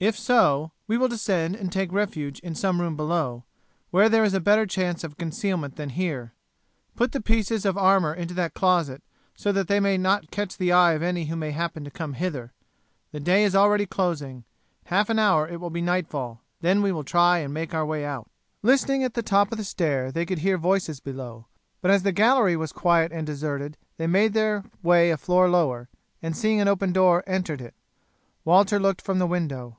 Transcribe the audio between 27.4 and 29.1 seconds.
it. Walter looked